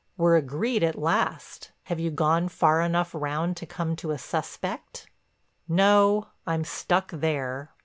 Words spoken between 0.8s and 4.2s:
at last. Have you gone far enough round to come to a